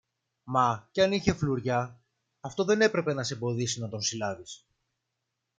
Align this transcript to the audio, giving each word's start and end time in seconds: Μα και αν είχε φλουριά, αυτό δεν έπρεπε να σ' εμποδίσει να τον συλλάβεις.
Μα 0.43 0.87
και 0.91 1.03
αν 1.03 1.11
είχε 1.11 1.33
φλουριά, 1.33 1.99
αυτό 2.39 2.63
δεν 2.63 2.81
έπρεπε 2.81 3.13
να 3.13 3.23
σ' 3.23 3.31
εμποδίσει 3.31 3.79
να 3.79 3.89
τον 3.89 4.01
συλλάβεις. 4.01 4.65